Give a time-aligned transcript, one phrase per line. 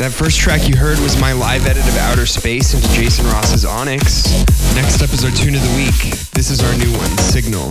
[0.00, 3.66] That first track you heard was my live edit of Outer Space into Jason Ross's
[3.66, 4.30] Onyx.
[4.74, 6.16] Next up is our tune of the week.
[6.30, 7.70] This is our new one, Signal.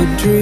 [0.00, 0.39] a dream.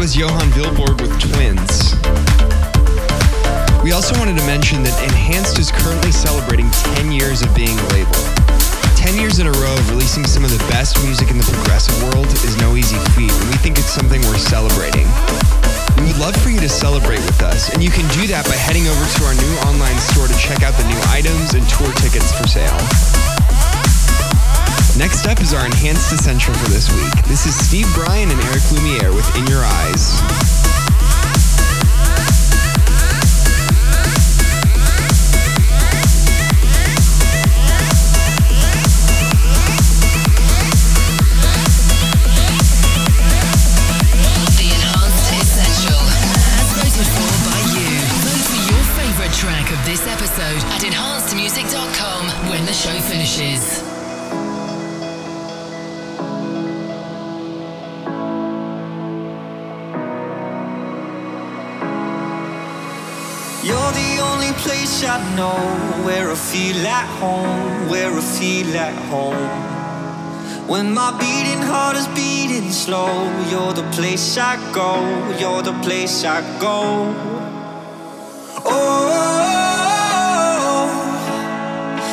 [0.00, 1.94] Was Johan Vilborg with Twins.
[3.84, 6.66] We also wanted to mention that Enhanced is currently celebrating
[6.98, 8.16] 10 years of being a label.
[8.98, 11.94] 10 years in a row of releasing some of the best music in the progressive
[12.08, 15.06] world is no easy feat, and we think it's something worth celebrating.
[16.00, 18.56] We would love for you to celebrate with us, and you can do that by
[18.56, 21.92] heading over to our new online store to check out the new items and tour
[22.02, 22.80] tickets for sale.
[24.96, 27.24] Next up is our Enhanced Essential for this week.
[27.26, 30.14] This is Steve Brian and Eric Lumiere with In Your Eyes.
[44.54, 46.00] The Enhanced Essential,
[46.54, 47.98] as voted for by you.
[48.22, 53.83] Vote for your favorite track of this episode at enhancedmusic.com when the show finishes.
[65.06, 69.48] I know where I feel at home, where I feel at home.
[70.66, 73.12] When my beating heart is beating slow,
[73.50, 74.96] you're the place I go,
[75.38, 77.14] you're the place I go.
[78.64, 79.04] Oh,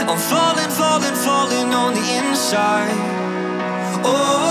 [0.10, 2.92] I'm falling, falling, falling on the inside.
[4.04, 4.42] Oh,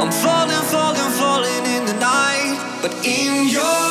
[0.00, 3.83] I'm falling, falling, falling in the night, but in your